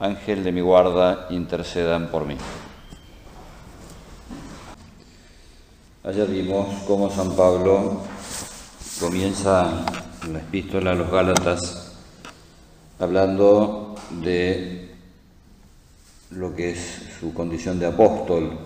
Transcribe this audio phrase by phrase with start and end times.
[0.00, 2.36] Ángel de mi guarda, intercedan por mí.
[6.04, 8.02] Ayer vimos cómo San Pablo
[9.00, 9.84] comienza
[10.30, 11.96] la epístola a los Gálatas
[13.00, 14.94] hablando de
[16.30, 18.56] lo que es su condición de apóstol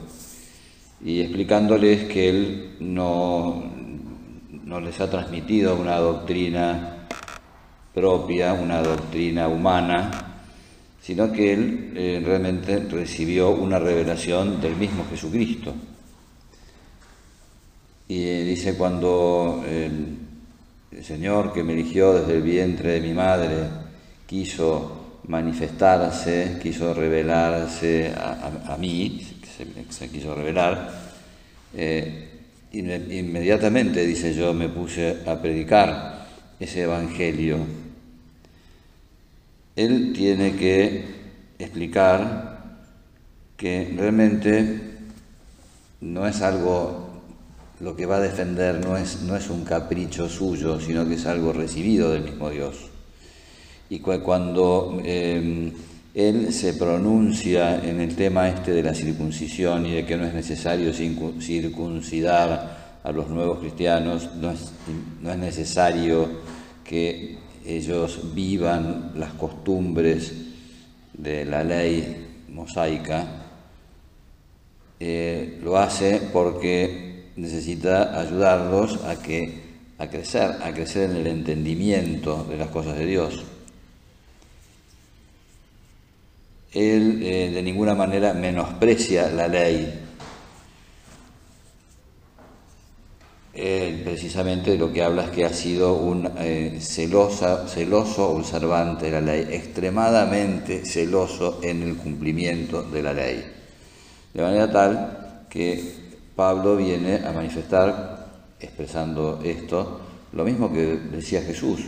[1.02, 3.64] y explicándoles que él no,
[4.64, 7.08] no les ha transmitido una doctrina
[7.94, 10.31] propia, una doctrina humana,
[11.02, 15.74] sino que él eh, realmente recibió una revelación del mismo Jesucristo.
[18.06, 23.56] Y eh, dice cuando el, Señor que me eligió desde el vientre de mi madre
[24.26, 29.26] quiso manifestarse, quiso revelarse a, mí,
[29.88, 30.92] se, quiso revelar,
[31.74, 32.28] eh,
[32.72, 36.26] inmediatamente, dice yo, me puse a predicar
[36.60, 37.81] ese evangelio
[39.76, 41.04] él tiene que
[41.58, 42.52] explicar
[43.56, 44.80] que realmente
[46.00, 47.22] no es algo,
[47.80, 51.26] lo que va a defender no es, no es un capricho suyo, sino que es
[51.26, 52.90] algo recibido del mismo Dios.
[53.88, 55.72] Y cuando em,
[56.14, 60.34] él se pronuncia en el tema este de la circuncisión y de que no es
[60.34, 64.72] necesario circuncidar a los nuevos cristianos, no es,
[65.20, 66.28] no es necesario
[66.84, 70.32] que ellos vivan las costumbres
[71.12, 73.26] de la ley mosaica,
[75.00, 79.62] eh, lo hace porque necesita ayudarlos a, que,
[79.98, 83.42] a crecer, a crecer en el entendimiento de las cosas de Dios.
[86.72, 90.01] Él eh, de ninguna manera menosprecia la ley,
[93.52, 99.20] precisamente lo que habla es que ha sido un eh, celosa, celoso observante de la
[99.20, 103.44] ley, extremadamente celoso en el cumplimiento de la ley.
[104.32, 105.82] De manera tal que
[106.34, 108.26] Pablo viene a manifestar,
[108.58, 110.00] expresando esto,
[110.32, 111.80] lo mismo que decía Jesús,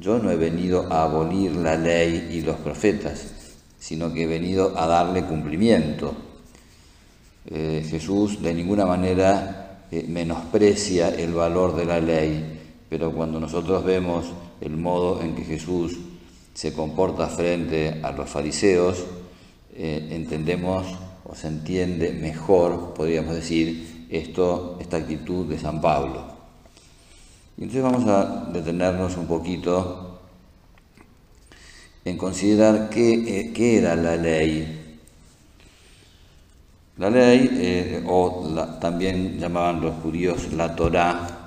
[0.00, 3.26] yo no he venido a abolir la ley y los profetas,
[3.78, 6.14] sino que he venido a darle cumplimiento.
[7.46, 9.61] Eh, Jesús de ninguna manera
[10.08, 14.24] menosprecia el valor de la ley, pero cuando nosotros vemos
[14.60, 15.98] el modo en que Jesús
[16.54, 19.04] se comporta frente a los fariseos,
[19.74, 20.86] eh, entendemos
[21.24, 26.24] o se entiende mejor, podríamos decir, esto, esta actitud de San Pablo.
[27.56, 30.20] Entonces vamos a detenernos un poquito
[32.04, 34.81] en considerar qué, eh, qué era la ley
[36.98, 41.42] la ley, eh, o también llamaban los judíos la Torá,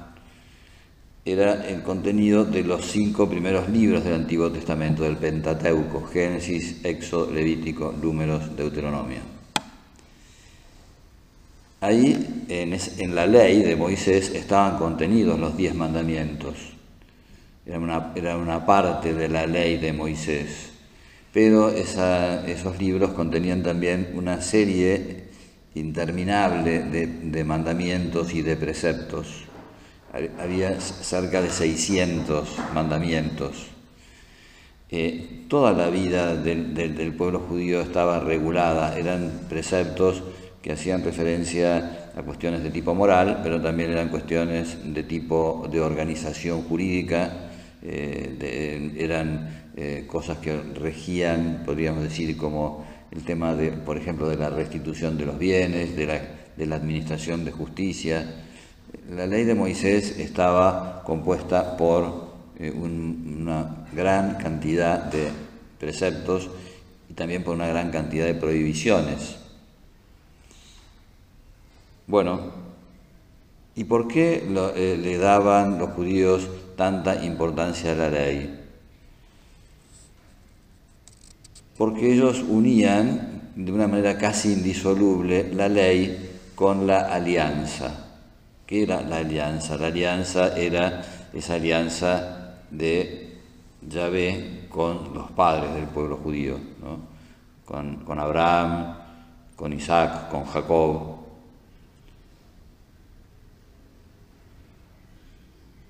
[1.23, 7.31] era el contenido de los cinco primeros libros del Antiguo Testamento, del Pentateuco, Génesis, Éxodo,
[7.31, 9.22] Levítico, Números, Deuteronomio.
[11.81, 16.56] Ahí, en, la ley de Moisés, estaban contenidos los diez mandamientos.
[17.66, 20.72] Era una, era una parte de la ley de Moisés.
[21.33, 25.25] Pero esos libros contenían también una serie
[25.75, 29.44] interminable de, mandamientos y de preceptos.
[30.40, 33.68] Había cerca de 600 mandamientos.
[34.90, 40.24] Eh, toda la vida del, pueblo judío estaba regulada, eran preceptos
[40.62, 45.81] que hacían referencia a cuestiones de tipo moral, pero también eran cuestiones de tipo de
[45.81, 47.50] organización jurídica,
[47.84, 54.36] eh, eran eh, cosas que regían, podríamos decir, como el tema, de, por ejemplo, de
[54.36, 56.06] la restitución de los bienes, de
[56.57, 58.44] la, administración de justicia.
[59.10, 65.30] La ley de Moisés estaba compuesta por eh, una gran cantidad de
[65.80, 66.50] preceptos
[67.10, 69.38] y también por una gran cantidad de prohibiciones.
[72.08, 72.51] Bueno,
[73.75, 74.44] ¿y por qué
[74.75, 78.64] eh, le daban los judíos tanta importancia a la ley?
[81.77, 88.06] Porque ellos unían de una manera casi indisoluble la ley con la alianza.
[88.66, 89.77] ¿Qué era la alianza?
[89.77, 93.38] La alianza era esa alianza de
[93.88, 96.57] Yahvé con los padres del pueblo judío.
[97.66, 98.95] con, con Abraham,
[99.56, 101.16] con Isaac, con Jacob.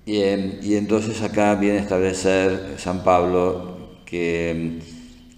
[0.06, 4.80] Y, y, entonces acá viene a establecer San Pablo que,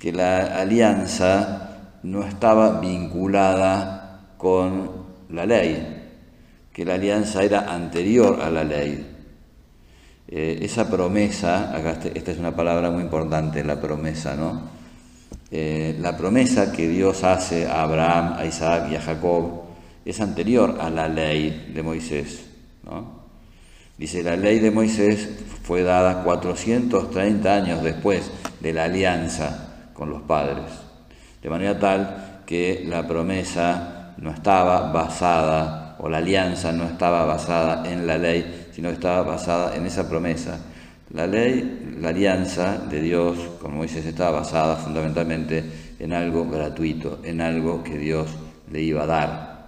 [0.08, 4.90] que la alianza no estaba vinculada con
[5.28, 6.12] la ley,
[6.72, 9.06] que la alianza era anterior a la ley.
[10.26, 14.62] Eh, esa promesa, acá este, esta es una palabra muy importante, la promesa, ¿no?
[15.50, 19.64] Eh, la promesa que Dios hace a Abraham, a Isaac y a Jacob
[20.06, 22.46] es anterior a la ley de Moisés,
[22.82, 23.18] ¿no?
[23.98, 25.28] Dice, la ley de Moisés
[25.64, 29.66] fue dada 430 años después de la alianza
[29.98, 30.64] con los padres,
[31.42, 37.90] de manera tal que la promesa no estaba basada, o la alianza no estaba basada
[37.90, 40.60] en la ley, sino estaba basada en esa promesa.
[41.10, 45.64] La ley, la alianza de Dios con Moisés estaba basada fundamentalmente
[45.98, 48.28] en algo gratuito, en algo que Dios
[48.70, 49.58] le iba a dar.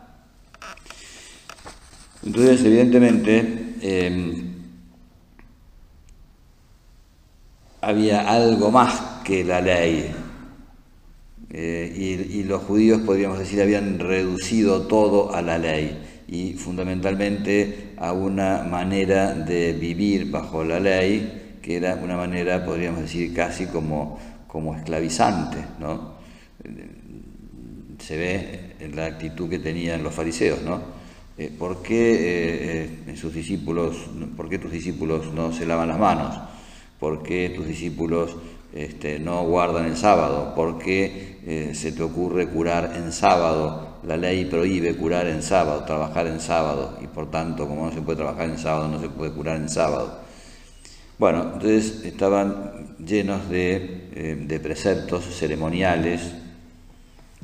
[2.23, 4.61] Entonces, evidentemente, Em,
[7.81, 10.15] había algo más que la ley.
[11.53, 15.99] Eh, y, los judíos, podríamos decir, habían reducido todo a la ley
[16.29, 23.01] y fundamentalmente a una manera de vivir bajo la ley que era una manera, podríamos
[23.01, 25.59] decir, casi como, como esclavizante.
[25.79, 26.15] ¿no?
[27.99, 30.63] Se ve en la actitud que tenían los fariseos.
[30.63, 30.81] ¿no?
[31.37, 33.97] Eh, ¿por, qué, eh, sus discípulos,
[34.37, 36.39] ¿por qué tus discípulos no se lavan las manos?
[36.99, 38.37] ¿Por qué tus discípulos
[38.75, 40.55] este, no guardan el sábado?
[40.55, 43.99] ¿Por qué se te ocurre curar en sábado?
[44.07, 48.01] La ley prohíbe curar en sábado, trabajar en sábado, y por tanto, como no se
[48.01, 50.21] puede trabajar en sábado, no se puede curar en sábado.
[51.19, 56.33] Bueno, entonces estaban llenos de, de preceptos ceremoniales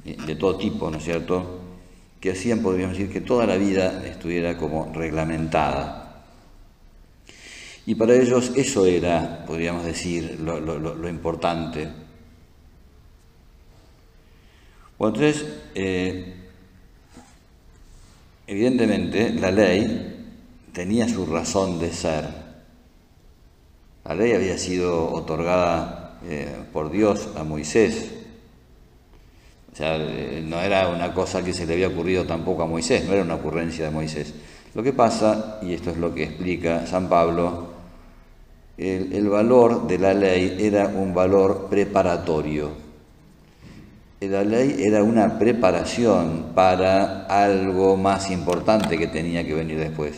[0.05, 1.67] de todo tipo, ¿no es cierto?
[2.21, 6.06] que hacían, podríamos decir, que toda la vida estuviera como reglamentada.
[7.87, 11.89] Y para ellos eso era, podríamos decir, lo, importante.
[14.99, 16.35] Bueno, entonces, eh,
[18.47, 20.27] evidentemente la ley
[20.73, 22.25] tenía su razón de ser.
[24.05, 28.17] La ley había sido otorgada eh, por Dios a Moisés
[29.77, 33.05] o sea, eh, no era una cosa que se le había ocurrido tampoco a Moisés,
[33.05, 34.33] no era una ocurrencia de Moisés.
[34.75, 37.66] Lo que pasa, y esto es lo que explica San Pablo,
[38.79, 42.71] el, valor de la ley era un valor preparatorio.
[44.21, 50.15] La ley era una preparación para algo más importante que tenía que venir después.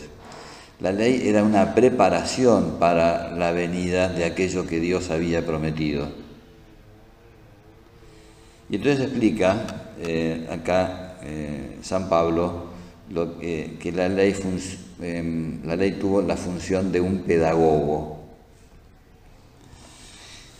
[0.79, 6.07] La ley era una preparación para la venida de aquello que Dios había prometido.
[8.69, 9.57] Y entonces explica
[9.99, 12.69] eh, acá eh, San Pablo
[13.09, 13.79] lo, que
[15.01, 18.18] em, la ley tuvo la función de un pedagogo.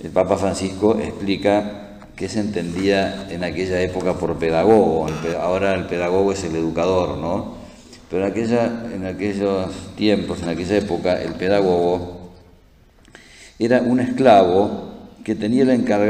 [0.04, 5.08] El Papa Francisco explica qué se entendía en aquella época por pedagogo.
[5.42, 7.56] Ahora el pedagogo es el educador, ¿no?
[8.10, 12.32] Pero en, aquellos tiempos, en aquella época, el pedagogo
[13.60, 14.90] era un esclavo
[15.24, 16.10] que tenía el encargo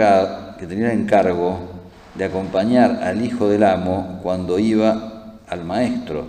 [2.16, 6.28] de acompañar al hijo del amo cuando iba al maestro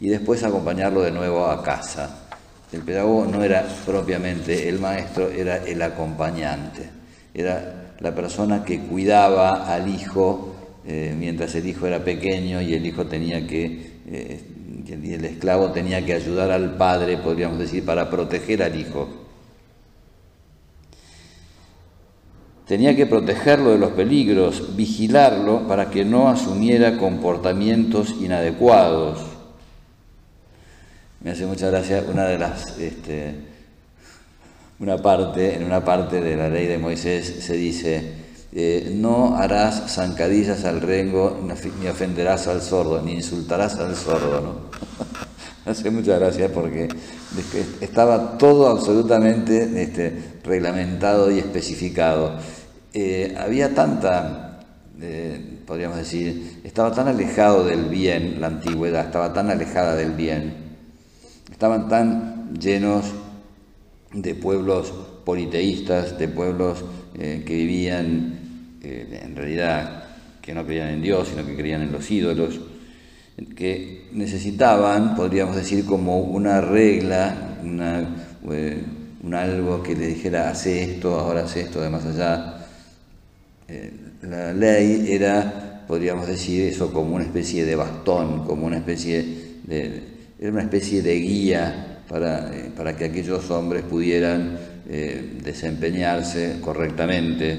[0.00, 2.27] y después acompañarlo de nuevo a casa.
[2.72, 6.88] El pedagogo no era propiamente el maestro, era el acompañante,
[7.32, 10.54] era la persona que cuidaba al hijo
[10.90, 14.40] eh, mientras el hijo era pequeño y el hijo tenía que, eh,
[14.86, 19.06] y el esclavo tenía que ayudar al padre, podríamos decir, para proteger al hijo.
[22.66, 29.18] Tenía que protegerlo de los peligros, vigilarlo para que no asumiera comportamientos inadecuados.
[31.20, 33.34] Me hace mucha gracia una de las, este,
[34.78, 38.12] una parte, en una parte de la ley de Moisés se dice,
[38.52, 41.40] eh, no harás zancadillas al rengo,
[41.80, 44.78] ni ofenderás al sordo, ni insultarás al sordo, ¿no?
[45.70, 46.88] hace mucha gracia porque
[47.80, 52.36] estaba todo absolutamente este, reglamentado y especificado.
[52.94, 54.60] Eh, había tanta,
[55.00, 60.67] eh, podríamos decir, estaba tan alejado del bien la antigüedad, estaba tan alejada del bien,
[61.58, 63.06] estaban tan llenos
[64.12, 66.84] de pueblos politeístas, de pueblos
[67.18, 68.38] eh, que vivían
[68.80, 70.04] en realidad
[70.40, 72.60] que no creían en Dios, sino que creían en los ídolos,
[73.56, 81.42] que necesitaban, podríamos decir, como una regla, un algo que le dijera, hace esto, ahora
[81.42, 82.66] hace esto, de más allá,
[83.66, 89.56] eh, la ley era, podríamos decir eso, como una especie de bastón, como una especie
[89.64, 96.58] de, era una especie de guía para, eh, para que aquellos hombres pudieran eh, desempeñarse
[96.60, 97.58] correctamente.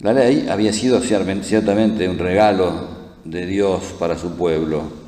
[0.00, 2.88] La ley había sido ciertamente un regalo
[3.24, 5.06] de Dios para su pueblo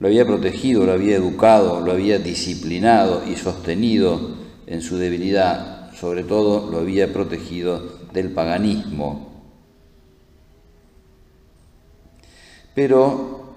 [0.00, 4.30] Lo había protegido, lo había educado, lo había disciplinado y sostenido
[4.66, 5.92] en su debilidad.
[5.92, 9.30] Sobre todo lo había protegido del paganismo.
[12.74, 13.54] Pero,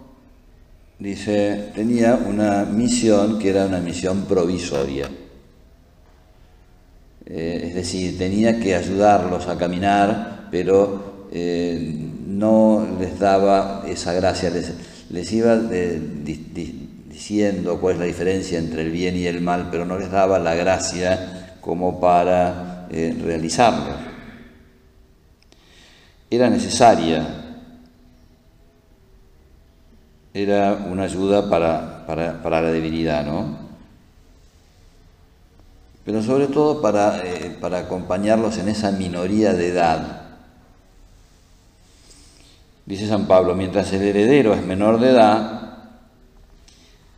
[1.00, 5.10] dice, tenía una misión que era una misión provisoria.
[7.26, 14.50] Eh, es decir, tenía que ayudarlos a caminar, pero eh, no les daba esa gracia,
[14.50, 19.98] les, iba diciendo cuál es la diferencia entre el bien y el mal, pero no
[19.98, 24.12] les daba la gracia como para eh, realizarlo.
[26.34, 27.28] Era necesaria,
[30.34, 33.56] era una ayuda para, para, la debilidad, ¿no?
[36.04, 40.22] Pero sobre todo para, eh, para acompañarlos en esa minoría de edad.
[42.88, 45.74] Dice San Pablo, mientras el heredero es menor de edad,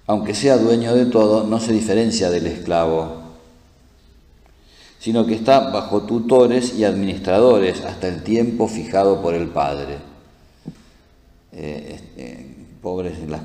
[0.07, 3.24] aunque sea dueño de todo, no se diferencia del esclavo,
[5.05, 9.97] sino que está bajo tutores y administradores hasta el tiempo fijado por el padre.
[11.51, 13.43] Eh, eh, pobres las,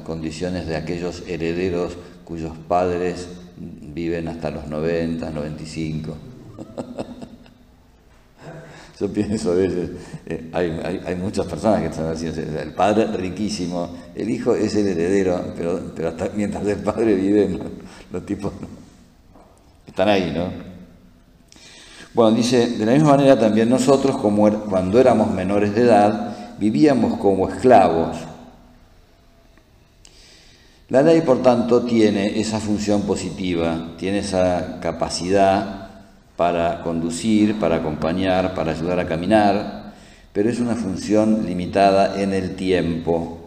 [0.00, 1.92] condiciones de aquellos herederos
[2.24, 6.16] cuyos padres viven hasta los 90, 95.
[8.98, 9.90] Yo pienso a veces,
[10.26, 15.54] eh, hay, muchas personas que están así, el padre riquísimo, el hijo es el heredero,
[15.56, 17.56] pero, pero hasta mientras el padre vive,
[18.10, 18.52] los tipos
[19.86, 20.67] están ahí, ¿no?
[22.18, 27.16] Bueno, dice, de la misma manera también nosotros, como cuando éramos menores de edad, vivíamos
[27.20, 28.16] como esclavos.
[30.88, 35.90] La ley, por tanto, tiene esa función positiva, tiene esa capacidad
[36.34, 39.92] para conducir, para acompañar, para ayudar a caminar,
[40.32, 43.37] pero es una función limitada en el tiempo.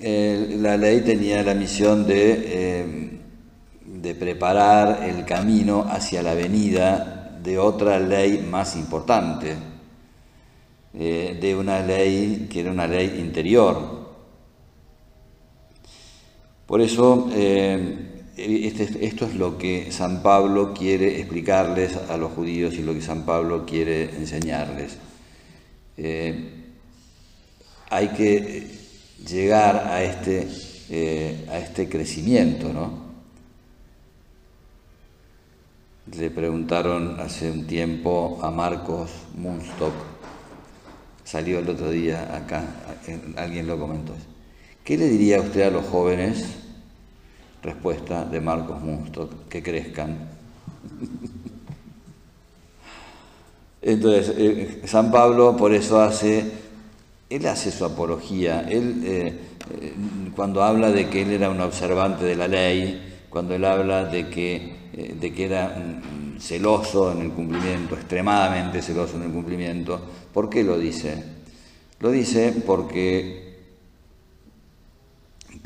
[0.00, 3.10] La ley tenía la misión de, eh,
[3.84, 9.54] de preparar el camino hacia la venida de otra ley más importante,
[10.94, 14.06] eh, de una ley que era una ley interior,
[16.66, 22.74] por eso, eh, este, esto es lo que San Pablo quiere explicarles a los judíos
[22.74, 24.98] y lo que San Pablo quiere enseñarles.
[25.96, 26.64] Eh,
[27.88, 28.66] hay que
[29.24, 30.48] llegar a este,
[30.90, 33.06] eh, a este crecimiento, ¿no?
[36.16, 39.94] Le preguntaron hace un tiempo a Marcos Munstock,
[41.24, 42.64] salió el otro día acá,
[43.36, 44.12] alguien lo comentó.
[44.84, 46.44] ¿Qué le diría usted a los jóvenes?
[47.60, 50.28] Respuesta de Marcos Munstock, que crezcan.
[53.82, 56.52] Entonces, eh, San Pablo por eso hace,
[57.28, 59.38] él hace su apología, él eh,
[59.80, 59.92] eh,
[60.34, 64.28] cuando habla de que él era un observante de la ley, cuando él habla de
[64.28, 64.76] que,
[65.20, 65.76] de que era
[66.38, 70.00] celoso en el cumplimiento, extremadamente celoso en el cumplimiento,
[70.32, 71.22] ¿por qué lo dice?
[72.00, 73.46] Lo dice porque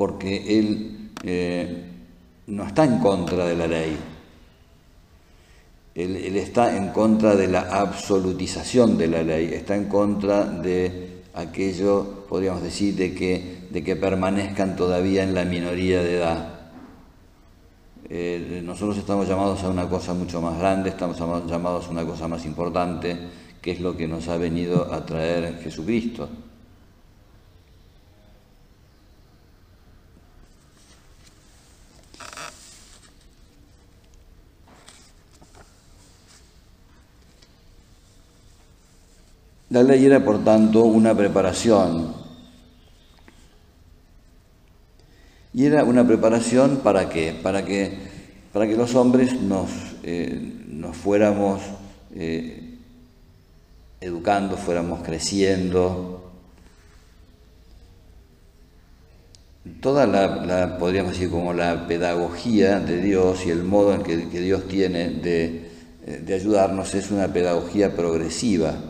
[0.00, 1.84] porque él eh,
[2.46, 3.98] no está en contra de la ley.
[5.94, 12.26] Él, está en contra de la absolutización de la ley, está en contra de aquello,
[12.28, 16.60] podríamos decir, de que, de que permanezcan todavía en la minoría de edad.
[18.08, 22.26] Eh, nosotros estamos llamados a una cosa mucho más grande, estamos llamados a una cosa
[22.26, 23.16] más importante,
[23.62, 26.28] que es lo que nos ha venido a traer Jesucristo.
[39.70, 42.12] La ley era, por tanto, una preparación.
[45.54, 47.38] Y era una preparación para qué?
[47.40, 47.96] Para que,
[48.52, 49.70] para que los hombres nos,
[50.02, 51.60] eh, nos fuéramos
[52.16, 52.78] eh,
[54.00, 56.32] educando, fuéramos creciendo.
[59.80, 64.66] Toda la, podríamos decir, como la pedagogía de Dios y el modo en que, Dios
[64.66, 65.70] tiene de,
[66.24, 68.89] de ayudarnos es una pedagogía progresiva.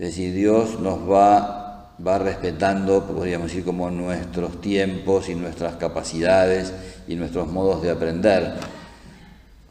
[0.00, 1.60] Es decir, Dios nos va
[2.06, 6.72] va respetando, podríamos decir, como nuestros tiempos y nuestras capacidades
[7.06, 8.54] y nuestros modos de aprender.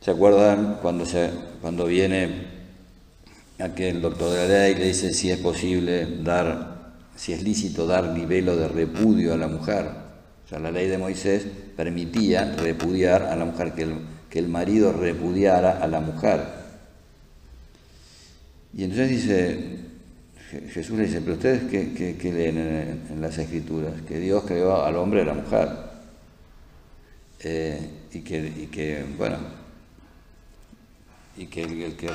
[0.01, 1.31] ¿Se acuerdan cuando, se,
[1.61, 2.59] cuando viene
[3.57, 7.87] aquel doctor de la ley y le dice si es posible dar, si es lícito
[7.87, 9.85] dar nivelo de repudio a la mujer?
[10.45, 13.95] O sea, la ley de Moisés permitía repudiar a la mujer, que el,
[14.29, 16.59] que el marido repudiara a la mujer.
[18.71, 19.88] Y entonces dice,
[20.49, 23.93] Jesús le dice, pero ustedes qué, leen en, las escrituras?
[24.07, 25.69] Que Dios creó al hombre y a la mujer.
[27.41, 27.79] Eh,
[28.11, 29.37] y, que, bueno,
[31.37, 32.09] y que el, que,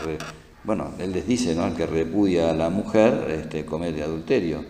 [0.64, 1.66] bueno, él les dice, ¿no?
[1.66, 4.64] El que repudia a la mujer este, comete adulterio.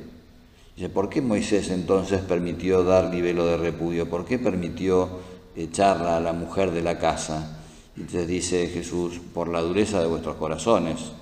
[0.77, 4.11] Dice, ¿por qué Moisés entonces permitió dar nivelo de repudio?
[4.11, 5.09] ¿Por qué permitió
[5.57, 7.61] echarla a la mujer de la casa?
[7.97, 11.13] Entonces dice Jesús, por la dureza de vuestros corazones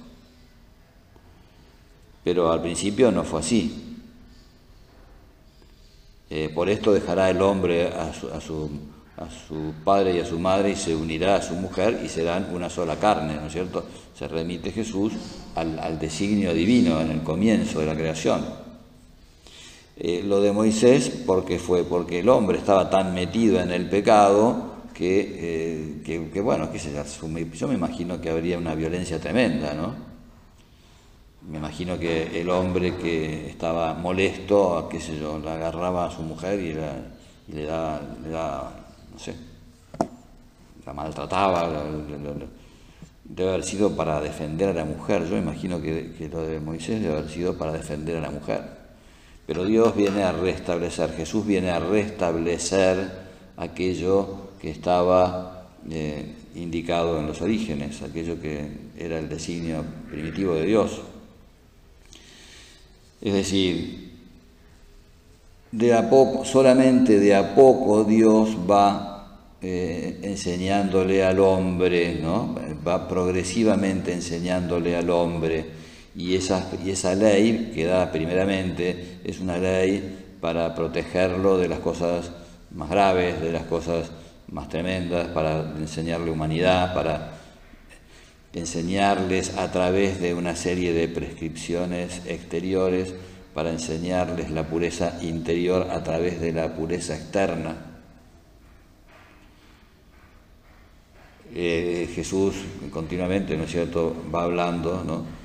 [2.24, 3.92] pero al principio no fue así.
[6.30, 8.70] Eh, por esto dejará el hombre a su,
[9.84, 12.96] padre y a su madre y se unirá a su mujer y serán una sola
[12.96, 13.84] carne, ¿no es cierto?
[14.18, 15.12] Se remite Jesús
[15.54, 18.46] al, designio divino en el comienzo de la creación.
[19.98, 21.84] Eh, lo de Moisés, ¿por qué fue?
[21.84, 26.92] Porque el hombre estaba tan metido en el pecado que, eh, que, bueno, qué sé
[27.52, 30.11] yo me imagino que habría una violencia tremenda, ¿no?
[31.48, 36.22] Me imagino que el hombre que estaba molesto, qué sé yo, la agarraba a su
[36.22, 38.72] mujer y, le, daba,
[39.12, 39.34] no sé,
[40.86, 41.68] la maltrataba,
[43.24, 45.28] debe haber sido para defender a la mujer.
[45.28, 48.62] Yo imagino que, que, lo de Moisés debe haber sido para defender a la mujer.
[49.46, 53.22] Pero Dios viene a restablecer, Jesús viene a restablecer
[53.56, 60.66] aquello que estaba eh, indicado en los orígenes, aquello que era el designio primitivo de
[60.66, 61.02] Dios.
[63.22, 64.10] Es decir,
[66.44, 69.12] solamente de a poco Dios va
[69.62, 72.56] eh, enseñándole al hombre, ¿no?
[72.86, 75.82] va progresivamente enseñándole al hombre.
[76.16, 81.78] Y esa, y esa ley que da primeramente es una ley para protegerlo de las
[81.78, 82.32] cosas
[82.72, 84.10] más graves, de las cosas
[84.48, 87.41] más tremendas, para enseñarle humanidad, para
[88.54, 93.14] enseñarles a través de una serie de prescripciones exteriores
[93.54, 97.76] para enseñarles la pureza interior a través de la pureza externa.
[101.54, 102.54] Eh, Jesús
[102.90, 105.42] continuamente, ¿no es cierto?, va hablando, ¿no?,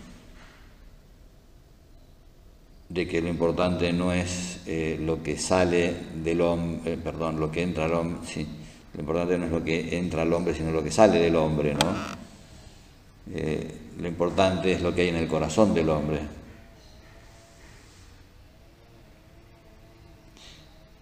[2.90, 5.94] de que lo importante no es eh, lo que sale
[6.24, 8.20] del hombre, eh, perdón, lo que entra al hombre,
[8.94, 11.74] lo importante no es lo que entra al hombre, sino lo que sale del hombre,
[11.74, 12.27] ¿no?
[13.34, 16.20] Eh, lo importante es lo que hay en el corazón del hombre.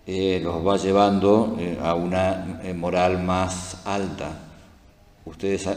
[0.08, 4.40] Eh, los va llevando eh, a una moral más alta.
[5.26, 5.68] Ustedes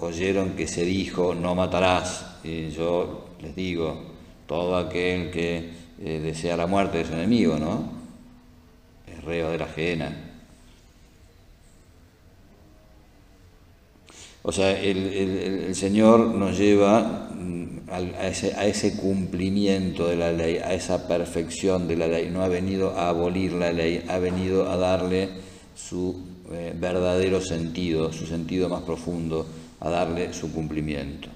[0.00, 2.38] oyeron que se dijo, no matarás.
[2.42, 4.14] Y yo les digo,
[4.46, 7.90] todo aquel que desea la muerte de su enemigo, ¿no?
[9.06, 10.25] Es reo de la ajena.
[14.48, 21.08] O sea, el, Señor nos lleva mm, a ese, cumplimiento de la ley, a esa
[21.08, 22.30] perfección de la ley.
[22.30, 25.30] No ha venido a abolir la ley, ha venido a darle
[25.74, 29.48] su eh, verdadero sentido, su sentido más profundo,
[29.80, 31.28] a darle su cumplimiento.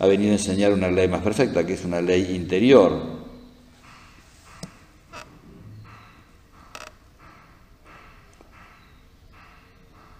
[0.00, 3.23] Ha venido a enseñar una ley más perfecta, que es una ley interior,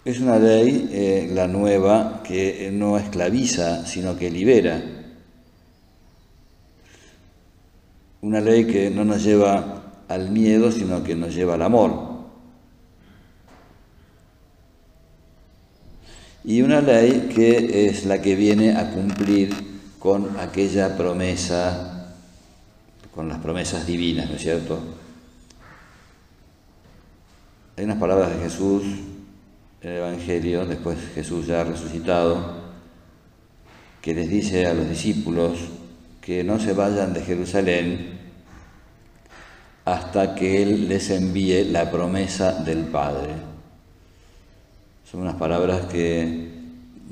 [0.05, 4.83] Es una ley, eh, la nueva, que no esclaviza, sino que libera.
[8.21, 12.14] Una ley que no nos lleva al miedo, sino que nos lleva al amor.
[16.45, 19.55] Y una ley que es la que viene a cumplir
[19.99, 22.14] con aquella promesa,
[23.14, 24.79] con las promesas divinas, ¿no es cierto?
[27.79, 28.85] Hay unas palabras de Jesús
[29.85, 32.64] el Evangelio, después Jesús ya resucitado,
[34.01, 35.59] que les dice a los discípulos
[36.23, 38.18] que no se vayan de Jerusalén
[39.85, 43.35] hasta que Él les envíe la promesa del Padre.
[45.11, 46.49] Son unas palabras que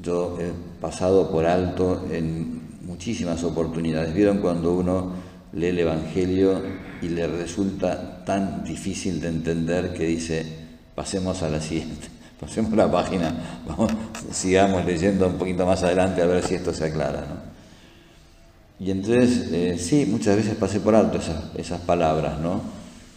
[0.03, 4.15] yo he pasado por alto en muchísimas oportunidades.
[4.15, 5.13] ¿Vieron cuando uno
[5.53, 6.63] lee el Evangelio
[7.03, 10.47] y le resulta tan difícil de entender que dice,
[10.95, 12.22] pasemos a la siguiente?
[12.43, 13.93] Pasemos la página, vamos,
[14.33, 17.21] sigamos leyendo un poquito más adelante a ver si esto se aclara.
[17.21, 18.85] ¿no?
[18.85, 22.61] Y entonces, eh, sí, muchas veces pasé por alto esas, esas palabras, ¿no?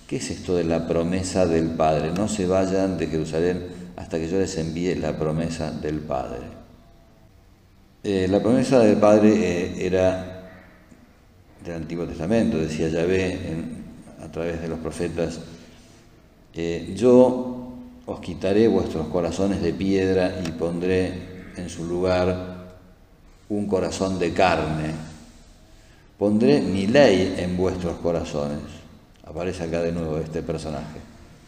[0.07, 2.11] ¿Qué es esto de la promesa del Padre?
[2.15, 3.63] No se vayan de Jerusalén
[3.95, 6.41] hasta que yo les envíe la promesa del Padre.
[8.03, 10.51] Eh, la promesa del Padre eh, era
[11.63, 13.39] del Antiguo Testamento, decía Yahvé
[14.23, 15.39] a través de los profetas,
[16.95, 17.54] yo
[18.05, 22.55] os quitaré vuestros corazones de piedra y pondré en su lugar
[23.49, 24.93] un corazón de carne.
[26.17, 28.59] Pondré mi ley en vuestros corazones.
[29.25, 30.99] Aparece acá de nuevo este personaje.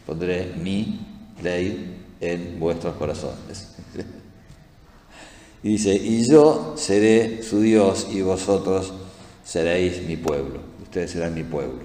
[0.04, 1.00] Pondré mi
[1.42, 3.76] ley en vuestros corazones.
[5.62, 8.92] y dice, y yo seré su Dios y vosotros
[9.44, 10.60] seréis mi pueblo.
[10.82, 11.82] Ustedes serán mi pueblo.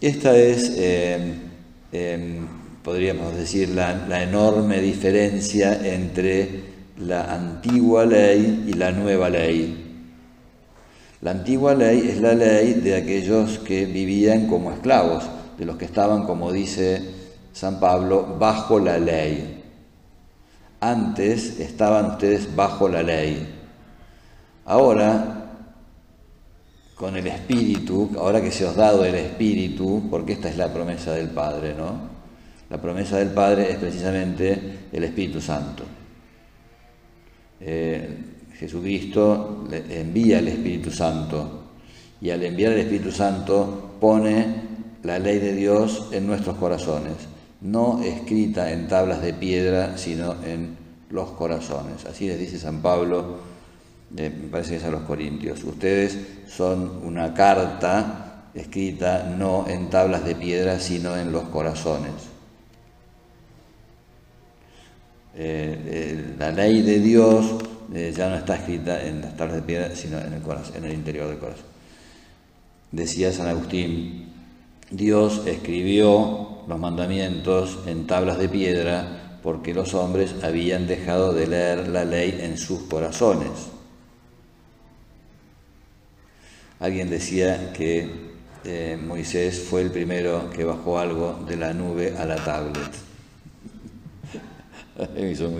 [0.00, 0.72] Esta es...
[0.76, 1.47] Eh,
[2.82, 6.62] Podríamos decir, la, enorme diferencia entre
[6.98, 9.84] la antigua ley y la nueva ley.
[11.20, 15.24] La antigua ley es la ley de aquellos que vivían como esclavos,
[15.58, 17.02] de los que estaban, como dice
[17.52, 19.62] San Pablo, bajo la ley.
[20.80, 23.54] Antes estaban ustedes bajo la ley.
[24.64, 25.37] Ahora
[26.98, 31.12] con el Espíritu, ahora que se os dado el Espíritu, porque esta es la promesa
[31.12, 32.18] del Padre, ¿no?
[32.68, 34.60] La promesa del Padre es precisamente
[34.92, 35.84] el Espíritu Santo.
[37.60, 38.08] Eh,
[38.58, 41.62] Jesucristo envía el Espíritu Santo
[42.20, 44.46] y al enviar el Espíritu Santo pone
[45.04, 47.14] la ley de Dios en nuestros corazones,
[47.60, 50.76] no escrita en tablas de piedra, sino en
[51.10, 52.04] los corazones.
[52.06, 53.36] Así les dice San Pablo
[54.10, 55.62] me parece que es a los Corintios.
[55.64, 56.18] Ustedes
[56.48, 62.12] son una carta escrita no en tablas de piedra, sino en los corazones.
[65.34, 67.58] Eh, eh, la ley de Dios
[67.94, 70.84] eh, ya no está escrita en las tablas de piedra, sino en el, corazón, en
[70.84, 71.66] el interior del corazón.
[72.90, 74.32] Decía San Agustín,
[74.90, 81.88] Dios escribió los mandamientos en tablas de piedra porque los hombres habían dejado de leer
[81.88, 83.77] la ley en sus corazones.
[86.80, 88.08] Alguien decía que
[88.64, 92.90] eh, Moisés fue el primero que bajó algo de la nube a la tablet.
[95.14, 95.50] Me hizo.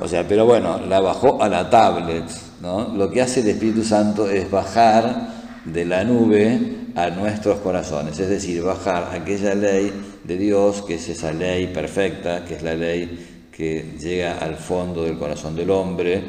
[0.00, 2.24] O sea, pero bueno, la bajó a la tablet,
[2.60, 2.88] ¿no?
[2.96, 5.28] Lo que hace el Espíritu Santo es bajar
[5.64, 9.92] de la nube a nuestros corazones, es decir, bajar aquella ley
[10.24, 15.04] de Dios, que es esa ley perfecta, que es la ley que llega al fondo
[15.04, 16.22] del corazón del hombre,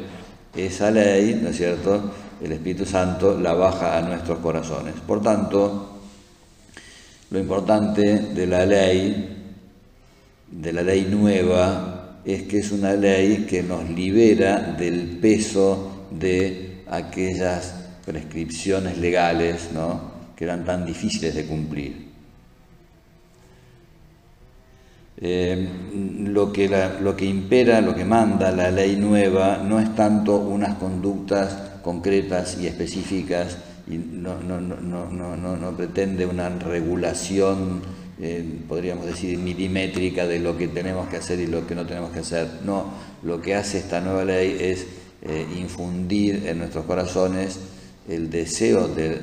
[0.54, 2.10] esa ley, ¿no es cierto?,
[2.42, 4.94] el Espíritu Santo la baja a nuestros corazones.
[5.06, 6.00] Por tanto,
[7.30, 9.54] lo importante de la ley,
[10.50, 16.82] de la ley nueva, es que es una ley que nos libera del peso de
[16.90, 17.74] aquellas
[18.04, 20.12] prescripciones legales ¿no?
[20.36, 22.12] que eran tan difíciles de cumplir.
[25.24, 25.68] Eh,
[26.24, 26.68] lo, que
[27.00, 32.58] lo que impera, lo que manda la ley nueva no es tanto unas conductas concretas
[32.60, 37.82] y específicas y no, no, no, no pretende una regulación,
[38.20, 42.12] eh, podríamos decir, milimétrica de lo que tenemos que hacer y lo que no tenemos
[42.12, 42.48] que hacer.
[42.64, 42.92] No,
[43.22, 44.86] lo que hace esta nueva ley es
[45.22, 47.58] eh, infundir en nuestros corazones
[48.08, 49.20] el deseo de,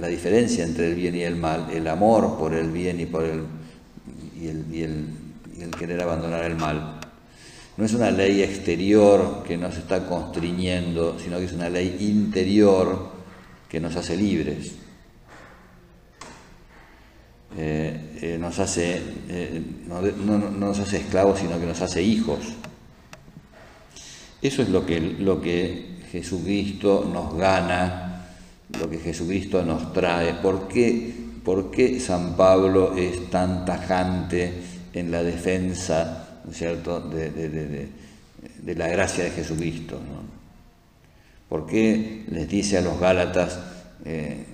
[0.00, 3.24] la, diferencia entre el bien y el mal, el amor por el bien y por
[3.24, 3.42] el
[4.40, 5.04] y el, y el,
[5.58, 6.97] y el querer abandonar el mal.
[7.78, 13.08] No es una ley exterior que nos está constriñendo, sino que es una ley interior
[13.68, 14.72] que nos hace libres.
[17.56, 20.02] Eh, eh, nos hace, eh, no,
[20.38, 22.40] nos hace esclavos, sino que nos hace hijos.
[24.42, 28.26] Eso es lo que, lo que Jesucristo nos gana,
[28.76, 30.34] lo que Jesucristo nos trae.
[30.34, 31.14] ¿Por qué,
[31.44, 34.52] ¿Por qué San Pablo es tan tajante
[34.92, 37.88] en la defensa cierto?, de,
[38.74, 39.96] la gracia de Jesucristo.
[39.96, 40.22] ¿no?
[41.48, 43.58] ¿Por qué les dice a los Gálatas
[44.04, 44.44] eh,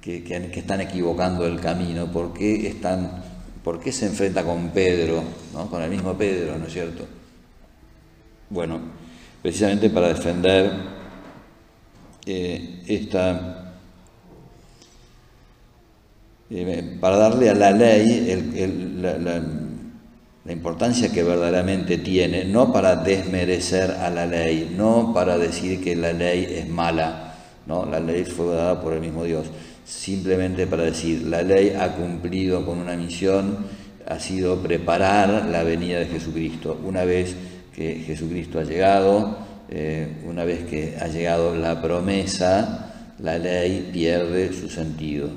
[0.00, 2.10] que, están equivocando el camino?
[2.10, 3.22] ¿Por qué, están,
[3.62, 5.70] ¿Por qué se enfrenta con Pedro, ¿no?
[5.70, 7.06] con el mismo Pedro, ¿no es cierto?
[8.50, 8.80] Bueno,
[9.42, 10.72] precisamente para defender
[12.26, 13.70] eh, esta
[16.52, 19.40] eh, para darle a la ley el, la
[20.48, 26.12] importancia que verdaderamente tiene, no para desmerecer a la ley, no para decir que la
[26.12, 27.34] ley es mala,
[27.66, 27.84] ¿no?
[27.84, 29.46] la ley fue dada por el mismo Dios,
[29.84, 33.58] simplemente para decir, la ley ha cumplido con una misión
[34.10, 36.80] ha sido preparar la venida de Jesucristo.
[36.84, 37.36] Una vez
[37.74, 39.38] que Jesucristo ha llegado,
[39.70, 45.30] eh, una vez que ha llegado la promesa, la ley pierde su sentido.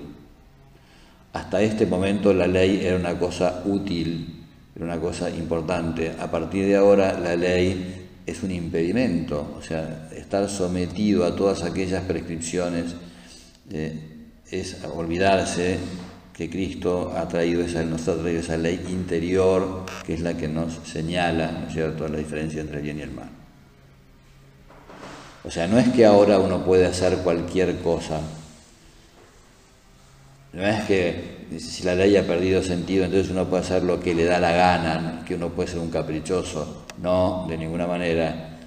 [1.34, 4.33] Hasta este momento la ley era una cosa útil,
[4.76, 6.16] era una cosa importante.
[6.20, 11.64] A partir de ahora la ley es un impedimento, o sea, estar sometido a todas
[11.64, 12.96] aquellas prescripciones
[13.70, 14.00] eh,
[14.50, 15.78] es olvidarse
[16.34, 20.48] que Cristo ha traído esa, nos ha traído esa ley interior que es la que
[20.48, 23.30] nos señala, ¿no es cierto?, la diferencia entre el bien y el mal.
[25.44, 28.22] O sea, no es que ahora uno puede hacer cualquier cosa,
[30.54, 34.14] no es que si la ley ha perdido sentido, entonces uno puede hacer lo que
[34.14, 36.86] le da la gana, que uno puede ser un caprichoso.
[37.02, 38.60] No, de ninguna manera.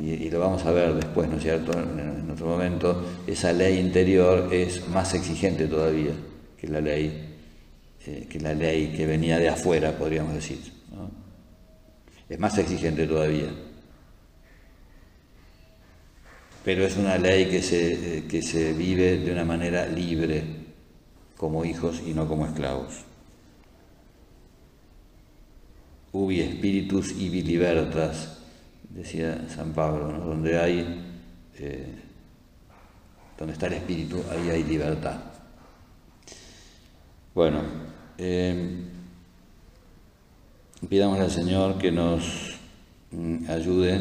[0.00, 1.72] Y, lo vamos a ver después, ¿no es cierto?
[1.72, 6.12] En, otro momento, esa ley interior es más exigente todavía
[6.60, 7.36] que la ley,
[8.06, 10.58] eh, que la ley que venía de afuera, podríamos decir.
[12.28, 13.48] Es más exigente todavía.
[16.64, 20.67] Pero es una ley que se, eh, que se vive de una manera libre
[21.38, 23.04] como hijos y no como esclavos.
[26.12, 28.38] Ubi spiritus ibi libertas,
[28.90, 31.00] decía San Pablo, donde hay,
[31.58, 31.94] eh,
[33.38, 35.20] donde está el espíritu, ahí hay libertad.
[37.34, 37.62] Bueno,
[38.18, 38.84] eh,
[40.88, 42.58] pidamos al Señor que nos
[43.12, 44.00] mm, ayude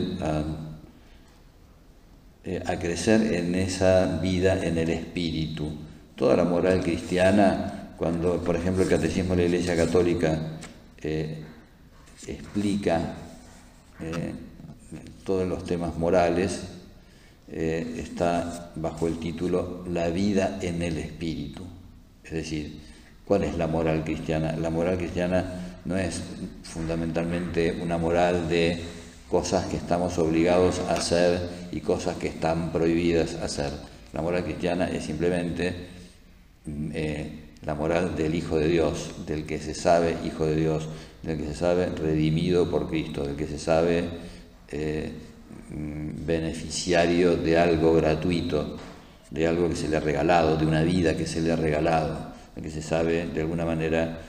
[2.45, 5.86] eh, a crecer en esa vida en el espíritu
[6.17, 10.37] toda la moral cristiana, cuando por ejemplo el Catecismo de la Iglesia Católica
[11.01, 11.43] eh,
[12.25, 13.13] explica
[14.01, 14.33] eh,
[15.23, 16.63] todos los temas morales,
[17.49, 21.63] eh, está bajo el título La vida en el espíritu.
[22.23, 22.81] Es decir,
[23.23, 24.55] ¿cuál es la moral cristiana?
[24.57, 26.21] La moral cristiana no es
[26.63, 28.81] fundamentalmente una moral de
[29.29, 33.71] cosas que estamos obligados a hacer y cosas que están prohibidas hacer.
[34.13, 35.96] La moral cristiana es simplemente
[36.93, 37.31] eh,
[37.63, 40.87] la moral del Hijo de Dios, del que se sabe Hijo de Dios,
[41.23, 44.05] del que se sabe redimido por Cristo, del que se sabe
[44.69, 45.11] eh,
[45.69, 48.77] mm, beneficiario de algo gratuito,
[49.31, 52.33] de algo que se le ha regalado, de una vida que se le ha regalado,
[52.55, 54.19] del que se sabe de alguna manera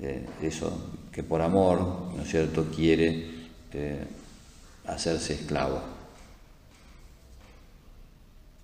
[0.00, 3.34] eh, eso, que por amor, ¿no es cierto?, quiere
[4.86, 5.80] hacerse esclavo.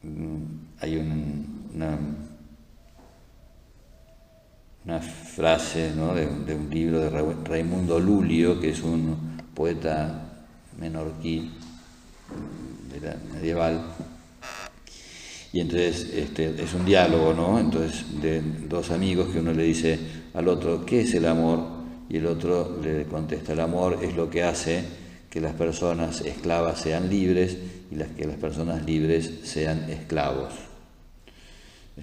[0.02, 0.44] Mm,
[0.80, 1.98] hay una
[4.84, 7.10] una frase de, un libro de
[7.44, 10.30] Raimundo Lulio, que es un poeta
[10.78, 11.50] menorquí
[13.34, 13.82] medieval.
[15.52, 17.58] Y entonces este, es un diálogo, ¿no?
[17.58, 19.98] Entonces, de dos amigos que uno le dice
[20.34, 21.80] al otro, ¿qué es el amor?
[22.08, 24.84] Y el otro le contesta, el amor es lo que hace
[25.28, 27.56] que las personas esclavas sean libres
[27.90, 30.69] y las que las personas libres sean esclavos.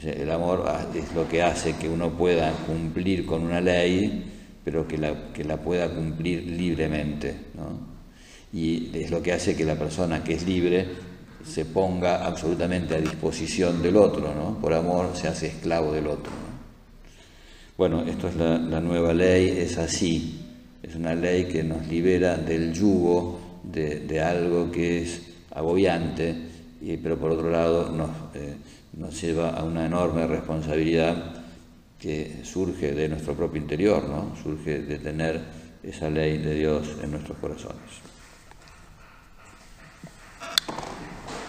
[0.04, 4.24] El amor es lo que hace que uno pueda cumplir con una ley,
[4.64, 7.36] pero que la, que la pueda cumplir libremente.
[8.54, 10.86] Y es lo que hace que la persona que es libre
[11.44, 14.60] se ponga absolutamente a disposición del otro, ¿no?
[14.60, 16.32] por amor se hace esclavo del otro.
[17.78, 20.42] Bueno, esto es la, nueva ley, es así,
[20.84, 26.36] es una ley que nos libera del yugo de, algo que es agobiante,
[27.02, 28.10] pero por otro lado nos...
[28.36, 28.56] Eh,
[28.98, 31.16] nos lleva a una enorme responsabilidad
[32.00, 34.36] que surge de nuestro propio interior, ¿no?
[34.42, 35.42] surge de tener
[35.84, 38.07] esa ley de Dios en nuestros corazones.